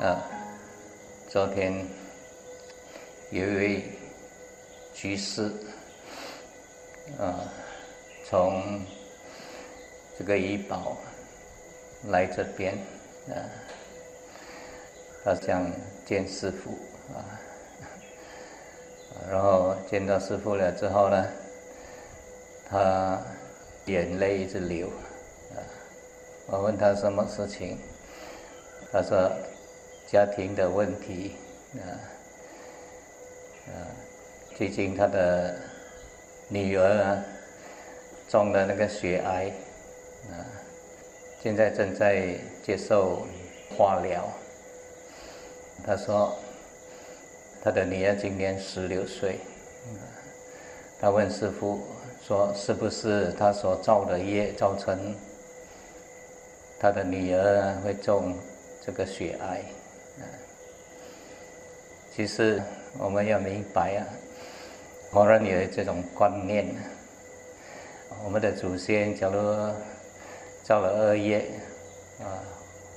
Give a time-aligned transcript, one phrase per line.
[0.00, 0.24] 啊，
[1.28, 1.86] 昨天
[3.30, 3.84] 有一位
[4.94, 5.52] 居士
[7.18, 7.44] 啊，
[8.24, 8.80] 从
[10.18, 10.96] 这个怡保
[12.08, 12.72] 来这边
[13.28, 13.36] 啊，
[15.22, 15.70] 他想
[16.06, 16.70] 见师傅
[17.12, 17.20] 啊，
[19.30, 21.26] 然后见到师傅了之后呢，
[22.70, 23.20] 他
[23.84, 24.88] 眼泪一直流
[25.54, 25.60] 啊，
[26.46, 27.78] 我问他什么事情，
[28.90, 29.30] 他说。
[30.10, 31.36] 家庭的问题
[31.76, 31.86] 啊
[33.68, 33.70] 啊，
[34.56, 35.54] 最近他的
[36.48, 37.24] 女儿啊
[38.28, 39.52] 中了那个血癌
[40.32, 40.34] 啊，
[41.40, 43.24] 现在正在接受
[43.78, 44.28] 化疗。
[45.86, 46.36] 他说
[47.62, 49.38] 他的女儿今年十六岁，
[51.00, 51.86] 他问师傅
[52.26, 55.14] 说是不是他所造的业造成
[56.80, 58.36] 他的女儿会中
[58.84, 59.62] 这个血癌？
[62.14, 62.60] 其实
[62.98, 64.04] 我们要明白啊，
[65.10, 66.66] 佛人有这种观念，
[68.24, 69.38] 我们的祖先假如
[70.64, 71.46] 造了恶业
[72.20, 72.42] 啊，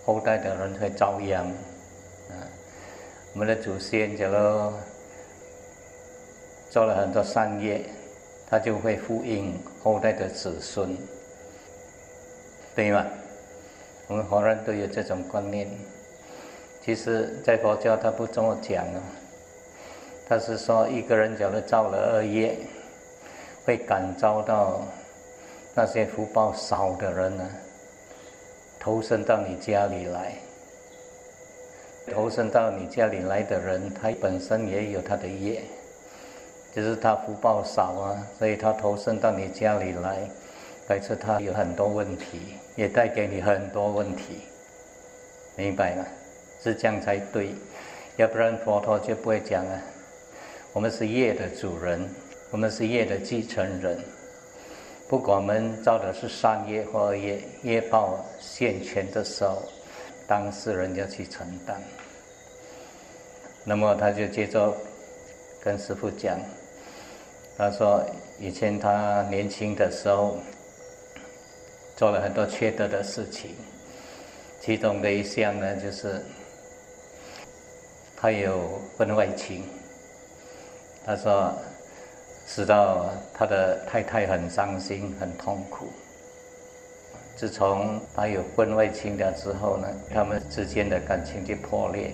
[0.04, 2.34] 后代的人会遭殃啊；
[3.34, 4.74] 我们的祖先假如
[6.70, 7.86] 做了很多善业，
[8.50, 10.98] 他就会复印后代的子孙，
[12.76, 13.06] 对吗？
[14.08, 15.70] 我们佛人都有这种观念。
[16.84, 19.02] 其实，在佛教他不这么讲啊，
[20.28, 22.58] 他是说一个人假如造了恶业，
[23.64, 24.82] 会感召到
[25.74, 27.50] 那些福报少的人呢，
[28.82, 30.34] 投身到你家里来。
[32.12, 35.62] 投身到你家里来的人，他本身也有他的业，
[36.76, 40.18] 就是他福报少啊，所以他投身到你家里来，
[40.86, 44.42] 但是他有很多问题，也带给你很多问题，
[45.56, 46.06] 明白吗？
[46.64, 47.50] 是这样才对，
[48.16, 49.82] 要不然佛陀就不会讲啊。
[50.72, 52.10] 我们是业的主人，
[52.52, 54.00] 我们是业的继承人。
[55.10, 59.62] 不管我们造的是善业或业，业报现前的时候，
[60.26, 61.82] 当事人要去承担。
[63.66, 64.74] 那么他就接着
[65.62, 66.40] 跟师傅讲，
[67.58, 68.02] 他说
[68.40, 70.40] 以前他年轻的时候
[71.98, 73.52] 做了很多缺德的事情，
[74.62, 76.24] 其中的一项呢就是。
[78.24, 79.66] 他有婚外情，
[81.06, 81.54] 他说，
[82.48, 85.88] 使到他的太太很伤心、很痛苦。
[87.36, 92.14] 自从他有婚外情了之后呢，他们之间的感情就破裂。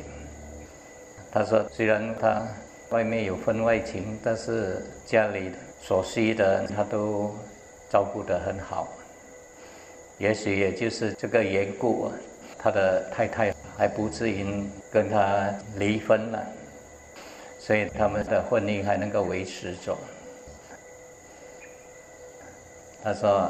[1.31, 2.41] 他说，虽然他
[2.90, 7.36] 外面有婚外情，但是家里所需的他都
[7.88, 8.88] 照顾得很好。
[10.18, 12.12] 也许也就是这个缘故，
[12.58, 13.53] 他的太太。
[13.79, 14.45] 还不至于
[14.91, 16.45] 跟他离婚了，
[17.57, 19.97] 所以他们的婚姻还能够维持着。
[23.01, 23.50] 他说：“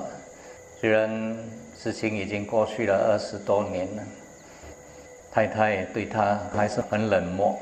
[0.79, 1.35] 虽然
[1.75, 4.03] 事情已经过去了二十多年了，
[5.31, 7.57] 太太对他还是很冷漠，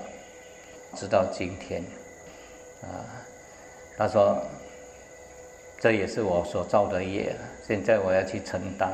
[0.94, 1.82] 直到今天。”
[2.84, 3.00] 啊，
[3.98, 4.44] 他说
[5.80, 7.34] ：“这也是我所造的业，
[7.66, 8.92] 现在我要去承担。”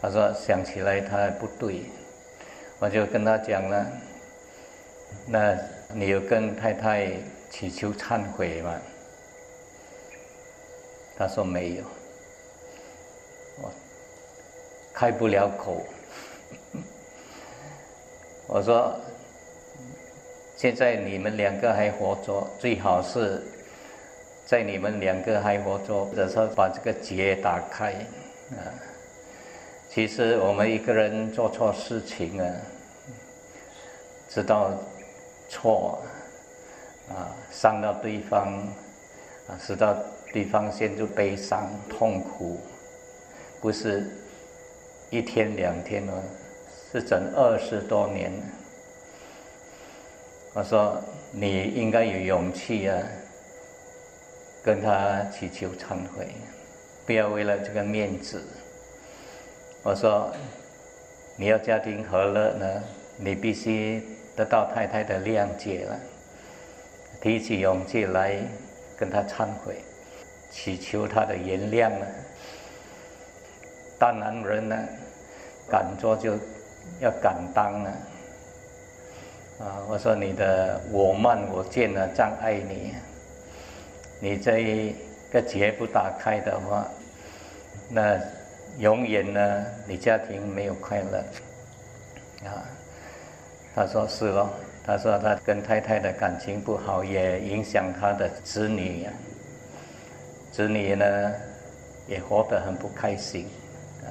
[0.00, 1.84] 他说：“想起来他不对，
[2.78, 3.86] 我就跟他讲了。
[5.26, 5.56] 那
[5.94, 7.10] 你有跟太太
[7.50, 8.78] 祈求忏悔吗？”
[11.16, 11.84] 他说：“没有。”
[13.62, 13.72] 我
[14.92, 15.82] 开不了口。
[18.46, 18.94] 我说
[20.56, 23.42] ：“现在你们两个还活着，最好是
[24.44, 27.92] 在你们两个还活着的时候把这个结打开
[28.50, 28.60] 啊。”
[29.96, 32.54] 其实我们一个人做错事情啊，
[34.28, 34.78] 知道
[35.48, 36.02] 错
[37.08, 38.58] 啊，伤到对方
[39.48, 39.96] 啊，使到
[40.34, 42.60] 对方陷入悲伤痛苦，
[43.58, 44.06] 不是
[45.08, 46.22] 一天两天了，
[46.92, 48.30] 是整二十多年。
[50.52, 53.02] 我说你应该有勇气啊，
[54.62, 56.34] 跟他祈求忏悔，
[57.06, 58.44] 不要为了这个面子。
[59.86, 60.32] 我说
[61.38, 62.82] ：“你要家庭和乐呢，
[63.18, 64.02] 你必须
[64.34, 65.96] 得到太太的谅解了，
[67.20, 68.36] 提起勇气来
[68.98, 69.76] 跟他忏悔，
[70.50, 72.06] 祈求他的原谅了。
[73.96, 74.76] 大男人呢，
[75.70, 76.32] 敢做就
[76.98, 77.90] 要敢当了。
[79.60, 82.92] 啊，我说你的我慢我见呢障碍你，
[84.18, 84.96] 你这一
[85.30, 86.88] 个结不打开的话，
[87.88, 88.18] 那。”
[88.78, 91.18] 永远呢，你家庭没有快乐。
[92.46, 92.62] 啊，
[93.74, 94.50] 他说是咯，
[94.84, 99.12] 他说他跟太太的感情不好，也影响他的子女呀。
[100.52, 101.32] 子女呢，
[102.06, 103.48] 也活得很不开心，
[104.02, 104.08] 啊，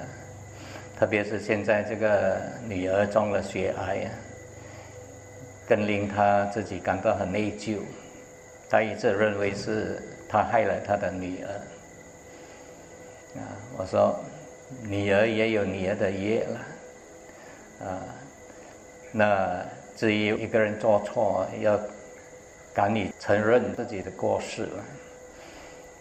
[0.99, 2.37] 特别是现在这个
[2.67, 4.09] 女儿中了血癌呀，
[5.67, 7.77] 更令他自己感到很内疚。
[8.67, 11.49] 他一直认为是他害了他的女儿。
[13.37, 13.45] 啊，
[13.77, 14.19] 我说，
[14.83, 18.01] 女儿也有女儿的业了，啊，
[19.11, 21.79] 那至于一个人做错，要
[22.73, 24.83] 敢于承认自己的过失了。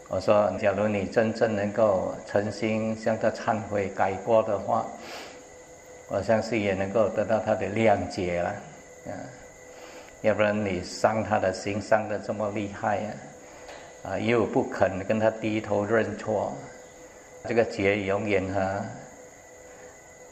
[0.09, 4.87] 我说，假如你真正能够诚心向他忏悔改过的话，
[6.09, 8.49] 我相信也能够得到他的谅解了，
[9.07, 9.11] 啊，
[10.21, 13.11] 要不然你伤他的心伤的这么厉害呀，
[14.03, 16.53] 啊，又不肯跟他低头认错。
[17.47, 18.87] 这个结永远哈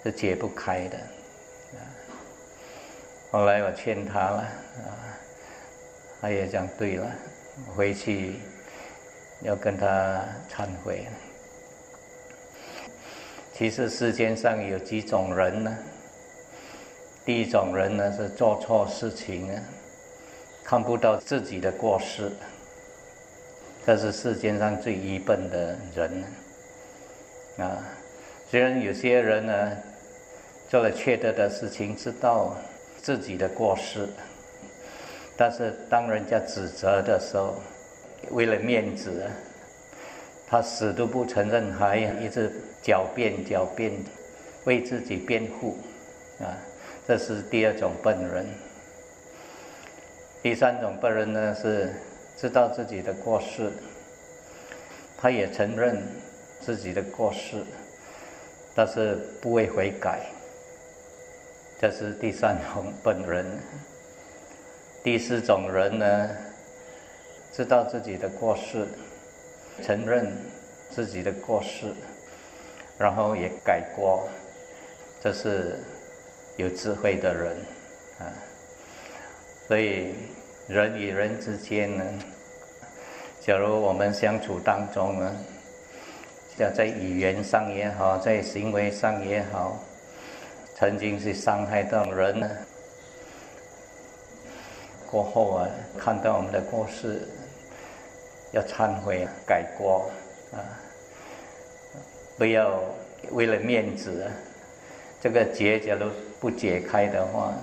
[0.02, 0.98] 是解不开的，
[3.30, 4.88] 后来我劝他了，啊，
[6.22, 7.06] 他也讲对了，
[7.76, 8.36] 回去
[9.42, 11.06] 要跟他忏悔。
[13.52, 15.78] 其实世间上有几种人呢？
[17.26, 19.62] 第一种人呢是做错事情啊，
[20.64, 22.32] 看不到自己的过失，
[23.84, 26.24] 这是世间上最愚笨的人。
[27.62, 27.78] 啊，
[28.50, 29.76] 虽然有些人呢
[30.68, 32.56] 做了缺德的事情，知道
[33.00, 34.08] 自己的过失，
[35.36, 37.54] 但是当人家指责的时候，
[38.32, 39.30] 为了面子，
[40.48, 42.50] 他死都不承认，还一直
[42.82, 43.92] 狡辩狡辩，
[44.64, 45.78] 为自己辩护，
[46.40, 46.58] 啊，
[47.06, 48.44] 这是第二种笨人。
[50.42, 51.94] 第三种笨人呢是
[52.36, 53.70] 知道自己的过失，
[55.16, 56.02] 他也承认。
[56.64, 57.64] 自己的过失，
[58.74, 60.20] 但是不会悔改，
[61.80, 63.44] 这是第三种本人。
[65.02, 66.30] 第四种人呢，
[67.52, 68.86] 知道自己的过失，
[69.82, 70.32] 承认
[70.90, 71.92] 自己的过失，
[72.96, 74.28] 然后也改过，
[75.20, 75.80] 这是
[76.56, 77.56] 有智慧的人
[78.20, 78.30] 啊。
[79.66, 80.14] 所以
[80.68, 82.04] 人与人之间呢，
[83.40, 85.36] 假如我们相处当中呢，
[86.58, 89.78] 要在语言上也好，在行为上也好，
[90.76, 92.48] 曾经是伤害到人呢。
[95.10, 95.68] 过后啊，
[95.98, 97.26] 看到我们的过失，
[98.52, 100.10] 要忏悔改过
[100.52, 100.60] 啊，
[102.36, 102.80] 不要
[103.30, 104.30] 为了面子，
[105.20, 106.10] 这个结假如
[106.40, 107.54] 不解开的话，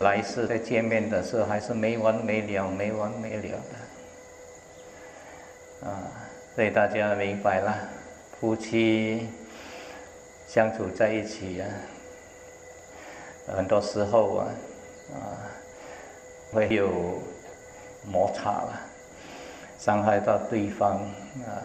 [0.00, 3.42] 来世再见面的时候还是没完没了、没完没了
[5.82, 6.02] 的啊。
[6.54, 7.76] 所以大家明白了，
[8.38, 9.28] 夫妻
[10.46, 11.66] 相处在一起啊，
[13.56, 14.46] 很多时候啊，
[15.14, 15.18] 啊，
[16.52, 17.20] 会有
[18.08, 18.80] 摩擦了，
[19.78, 20.98] 伤害到对方
[21.42, 21.58] 啊。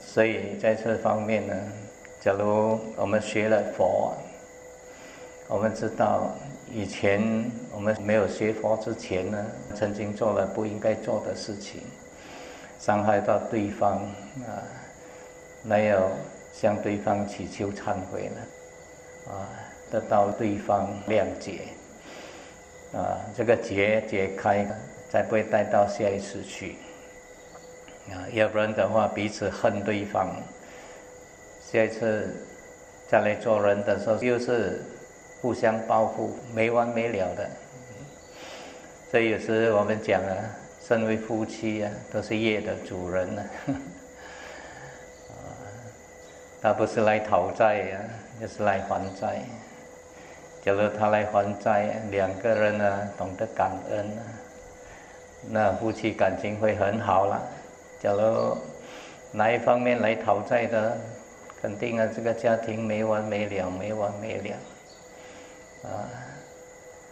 [0.00, 1.54] 所以在这方面呢，
[2.20, 4.14] 假如我们学了佛，
[5.48, 6.36] 我们知道
[6.72, 11.82] 以前我们没有学佛之前呢，曾经做了不应该做的事情。
[12.78, 13.98] 伤害到对方
[14.46, 14.60] 啊，
[15.62, 16.10] 没有
[16.52, 19.48] 向对方祈求忏悔了，啊，
[19.90, 21.68] 得到对方谅解，
[22.92, 24.66] 啊，这个结解开，
[25.10, 26.76] 才不会带到下一次去，
[28.10, 30.36] 啊，要不然的话彼此恨对方，
[31.72, 32.36] 下一次
[33.08, 34.82] 再来做人的时候又是
[35.40, 37.48] 互相报复，没完没了的，
[39.10, 40.36] 所以有时我们讲啊。
[40.86, 43.42] 身为夫妻呀，都是业的主人呢。
[43.66, 43.72] 啊，
[46.60, 48.00] 他不是来讨债呀，
[48.38, 49.40] 就是来还债。
[50.62, 54.20] 假如他来还债，两个人呢懂得感恩啊，
[55.48, 57.40] 那夫妻感情会很好了。
[57.98, 58.58] 假如
[59.32, 60.98] 哪一方面来讨债的，
[61.62, 64.56] 肯定啊，这个家庭没完没了，没完没了。
[65.84, 66.04] 啊，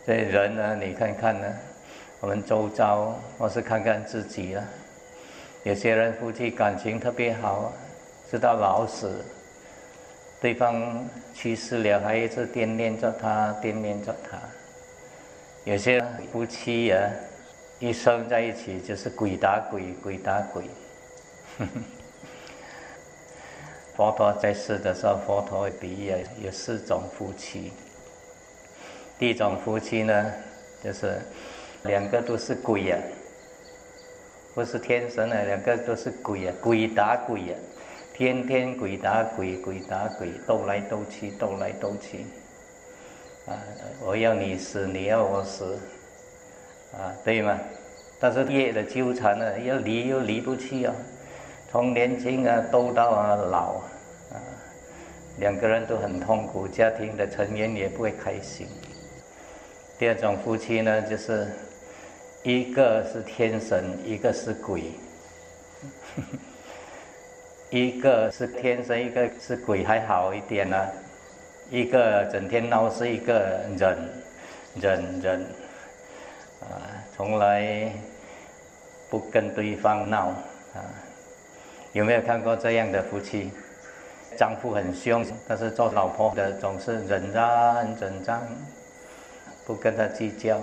[0.07, 1.47] 这人呢，你看看呢。
[2.23, 4.65] 我们周遭，或是看看自己了。
[5.65, 7.73] 有些人夫妻感情特别好，
[8.31, 9.25] 直到老死，
[10.41, 14.39] 对方去世了，还一直惦念着他，惦念着他。
[15.65, 16.01] 有些
[16.31, 17.11] 夫妻呀，
[17.81, 20.63] 一生在一起就是鬼打鬼，鬼打鬼。
[23.97, 27.73] 佛陀在世的时候，佛陀比喻有四种夫妻。
[29.19, 30.33] 第一种夫妻呢，
[30.85, 31.21] 就是。
[31.85, 32.99] 两个都是鬼呀，
[34.55, 37.55] 不是天神啊，两个都是鬼呀，鬼打鬼呀，
[38.15, 42.25] 天天鬼打鬼，鬼打鬼，斗来斗去，斗来斗去，
[43.47, 43.59] 啊，
[44.05, 45.79] 我要你死，你要我死，
[46.93, 47.59] 啊，对吗？
[48.21, 50.95] 但是业的纠缠呢，要离又离不去啊，
[51.71, 53.83] 从年轻啊斗到啊老，
[54.31, 54.39] 啊，
[55.39, 58.69] 两个人都很痛苦，家庭的成员也不会开心。
[59.99, 61.49] 第二种夫妻呢，就是
[62.43, 64.83] 一个是天神，一个是鬼，
[67.71, 70.77] 一个是天神，一个是鬼，还好一点呢。
[71.71, 73.97] 一个整天闹事，一个忍
[74.75, 75.41] 忍忍，
[76.61, 76.67] 啊，
[77.17, 77.93] 从来
[79.09, 80.31] 不跟对方闹
[80.75, 80.83] 啊。
[81.93, 83.53] 有没有看过这样的夫妻？
[84.37, 88.43] 丈夫很凶，但是做老婆的总是忍让忍让，
[89.65, 90.61] 不跟他计较，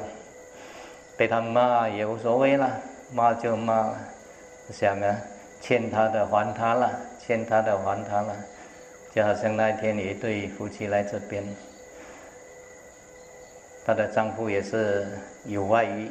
[1.19, 2.79] 被他骂也无所谓了，
[3.11, 3.97] 骂就骂了，
[4.71, 5.17] 想啊，
[5.59, 8.33] 欠他的还他了，欠他的还他了。
[9.13, 11.43] 就好像那一天，有一对夫妻来这边，
[13.85, 15.09] 她的丈夫也是
[15.43, 16.09] 有外遇，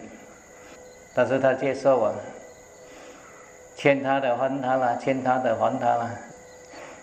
[1.14, 2.12] 但是她接受啊，
[3.76, 6.10] 欠他的还他了，欠他的还他了，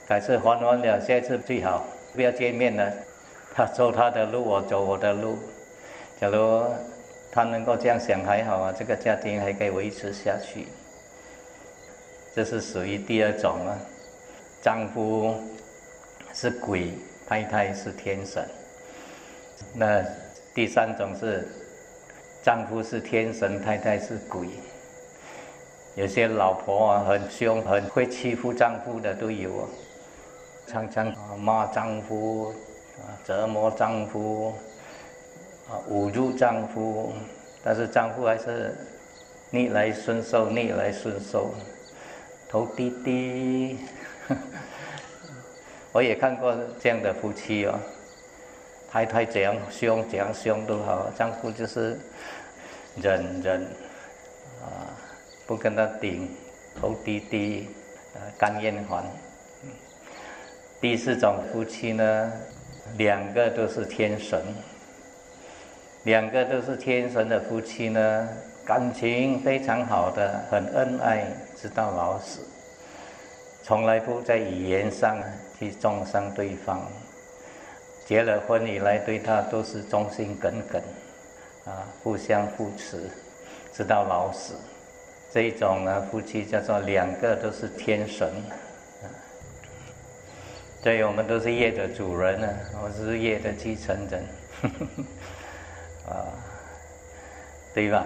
[0.07, 1.83] 改次还完了，下次最好
[2.13, 2.93] 不要见面了，
[3.55, 5.39] 他走他的路，我走我的路。
[6.21, 6.63] 假如
[7.35, 10.67] 他能够这样想还好啊，这个家庭还可以维持下去。
[12.33, 13.77] 这是属于第二种啊，
[14.63, 15.35] 丈夫。
[16.37, 16.91] 是鬼，
[17.25, 18.45] 太太是天神。
[19.73, 20.03] 那
[20.53, 21.47] 第三种是
[22.43, 24.49] 丈夫是天神，太太是鬼。
[25.95, 29.69] 有些老婆啊很凶，很会欺负丈夫的都有啊，
[30.67, 32.53] 常常骂丈夫，
[33.23, 34.53] 折磨丈夫
[35.69, 37.13] 啊，侮辱丈夫，
[37.63, 38.75] 但是丈夫还是
[39.49, 41.53] 逆来顺受，逆来顺受，
[42.47, 43.79] 头低低。
[45.91, 47.79] 我也看过这样的夫妻哦，
[48.91, 51.97] 太太怎样凶怎样凶都好，丈夫就是
[53.01, 53.61] 忍忍
[54.61, 54.91] 啊，
[55.47, 56.29] 不跟他顶，
[56.79, 57.69] 头低低，
[58.13, 59.03] 啊，甘愿还。
[60.81, 62.31] 第四种夫妻呢，
[62.97, 64.39] 两个都是天神，
[66.05, 68.29] 两个都是天神的夫妻呢，
[68.65, 72.39] 感情非常好的，很恩爱，直到老死，
[73.63, 75.17] 从来不在语言上。
[75.57, 76.85] 去重伤对方，
[78.05, 80.81] 结了婚以来对他都是忠心耿耿，
[81.63, 83.09] 啊，互相扶持，
[83.71, 84.55] 直到老死。
[85.31, 88.27] 这一种呢，夫妻叫做两个都是天神，
[89.01, 89.07] 啊，
[90.83, 92.49] 对，我们都是业的主人呢，
[92.83, 94.25] 我是业的继承人，
[96.07, 96.33] 啊，
[97.73, 98.05] 对吧？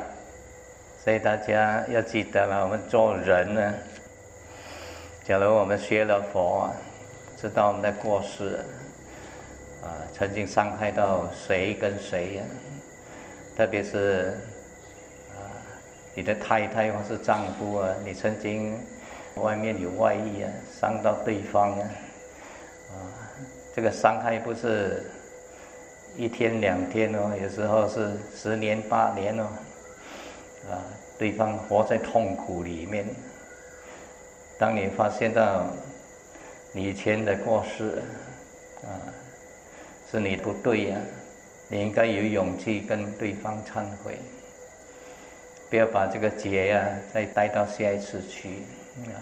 [1.04, 3.74] 所以大家要记得了，我们做人呢，
[5.26, 6.70] 假如我们学了佛。
[7.42, 8.58] 知道我们的过失，
[9.82, 12.44] 啊，曾经伤害到谁跟谁呀？
[13.56, 14.38] 特别是
[15.30, 15.40] 啊，
[16.14, 18.78] 你的太太或是丈夫啊，你曾经
[19.36, 20.52] 外面有外遇啊，
[20.82, 21.90] 伤到对方啊，
[22.90, 22.92] 啊，
[23.74, 25.10] 这个伤害不是
[26.20, 29.44] 一天两天哦，有时候是十年八年哦，
[30.70, 30.76] 啊，
[31.18, 33.08] 对方活在痛苦里面，
[34.60, 35.66] 当你发现到。
[36.76, 37.98] 以前的过失，
[38.84, 38.94] 啊，
[40.12, 40.98] 是你不对呀，
[41.68, 44.20] 你应该有勇气跟对方忏悔，
[45.68, 48.50] 不要把这个结呀再带到下一次去，
[49.08, 49.18] 啊，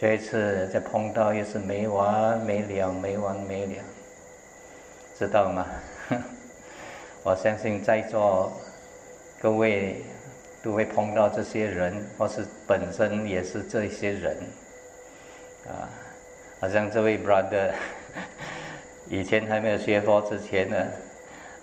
[0.00, 3.74] 下一次再碰到又是没完没了，没完没了，
[5.18, 5.66] 知道吗？
[7.24, 8.52] 我相信在座
[9.40, 10.04] 各位
[10.62, 14.36] 都会碰到这些人，或是本身也是这些人，
[15.66, 15.90] 啊。
[16.60, 17.70] 好像这位 brother
[19.10, 20.76] 以前还没有学佛之前呢，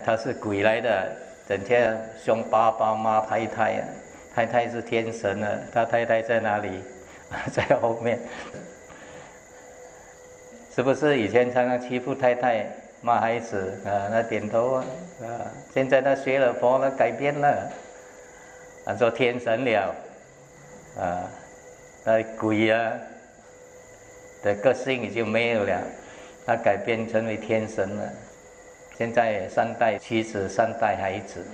[0.03, 1.15] 他是鬼来的，
[1.47, 3.85] 整天凶巴巴骂太太呀，
[4.33, 6.83] 太太是天神啊，他太太在哪里？
[7.53, 8.19] 在后面，
[10.75, 12.65] 是不是以前常常欺负太太、
[13.05, 14.09] 骂孩子啊？
[14.09, 14.85] 那点头啊，
[15.21, 15.27] 啊，
[15.71, 17.71] 现在他学了佛了，改变了，
[18.83, 19.95] 他说天神了，
[20.97, 21.29] 啊，
[22.03, 22.93] 那鬼啊！
[24.41, 25.79] 的个性已经没有了，
[26.47, 28.11] 他改变成为天神了。
[28.97, 31.45] 现在三代妻子，三代孩子，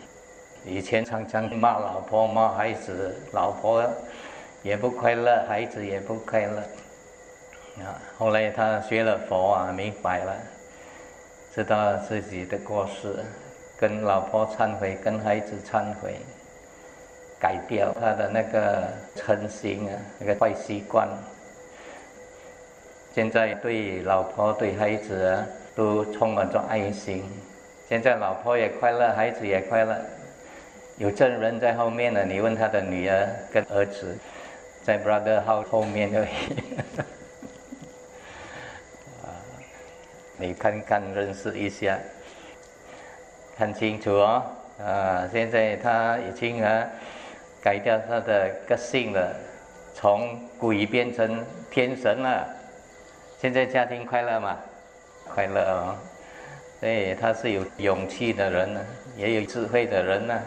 [0.63, 3.85] 以前常常骂老婆骂孩子，老婆
[4.63, 6.61] 也不快乐，孩子也不快乐。
[7.83, 10.33] 啊，后来他学了佛啊，明白了，
[11.53, 13.13] 知道自己的过失，
[13.77, 16.15] 跟老婆忏悔，跟孩子忏悔，
[17.39, 21.09] 改掉他的那个嗔心啊，那个坏习惯。
[23.13, 27.25] 现在对老婆、对孩子啊，都充满着爱心，
[27.89, 29.99] 现在老婆也快乐，孩子也快乐，
[30.97, 32.23] 有证人在后面呢。
[32.23, 34.17] 你问他的女儿跟儿子，
[34.81, 36.27] 在 brother 号后面而已。
[39.25, 39.35] 啊，
[40.41, 41.99] 你看看认识一下，
[43.55, 44.43] 看清楚哦。
[44.83, 46.87] 啊，现在他已经啊
[47.61, 49.35] 改掉他的个性了，
[49.93, 52.47] 从鬼变成天神了。
[53.39, 54.57] 现在家庭快乐吗？
[55.27, 55.95] 快乐哦。
[56.79, 58.81] 对，他是有勇气的人呢，
[59.15, 60.41] 也有智慧的人呢。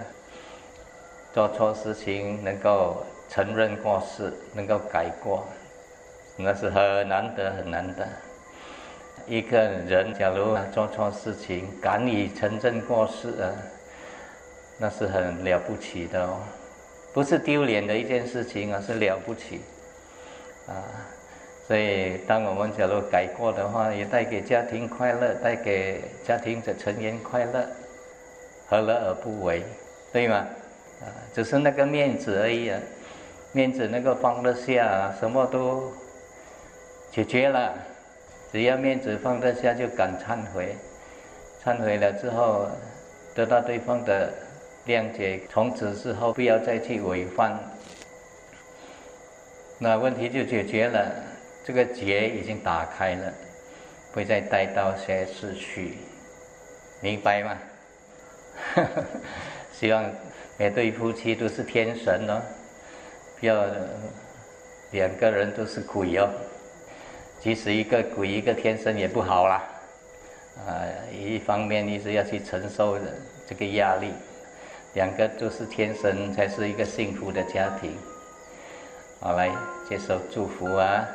[1.33, 5.47] 做错事情能够承认过失，能够改过，
[6.37, 8.05] 那是很难得很难得。
[9.27, 13.51] 一个人假如做错事情，敢于承认过失啊，
[14.79, 16.41] 那是很了不起的哦，
[17.13, 19.61] 不是丢脸的一件事情啊，是了不起
[20.69, 20.73] 啊。
[21.67, 27.67] 所以，当我们假如改过的话，也带给家庭快乐，带给家庭的成员快乐，
[28.69, 29.63] 何乐而不为？
[30.13, 30.37] 对吗？
[31.01, 32.79] 啊，只是那个面子而已啊，
[33.53, 35.91] 面子能够放得下，什么都
[37.11, 37.73] 解决了。
[38.55, 40.77] 只要面子放得下，就敢忏悔，
[41.65, 42.69] 忏悔了之后，
[43.35, 44.33] 得到对方的
[44.87, 47.59] 谅解，从此之后不要再去违反，
[49.77, 51.05] 那问题就解决了。
[51.65, 53.33] 这个结已经打开了，
[54.13, 55.99] 不会再带到些失去，
[57.01, 57.59] 明白吗？
[59.75, 60.09] 希望
[60.57, 62.41] 每对夫妻都是天神哦，
[63.41, 63.67] 不要
[64.93, 66.31] 两个人都是鬼哦。
[67.45, 69.63] 其实一个鬼一个天生也不好啦，
[70.67, 70.81] 啊，
[71.13, 72.99] 一方面你是要去承受
[73.47, 74.15] 这个压力，
[74.95, 77.95] 两个都是天神才是一个幸福的家庭。
[79.21, 79.51] 好，来
[79.87, 80.75] 接受祝福！
[80.75, 81.07] 啊。